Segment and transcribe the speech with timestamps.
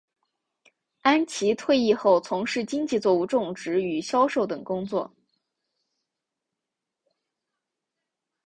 [1.03, 5.13] 安琦退役后从事经济作物种植与销售等工作。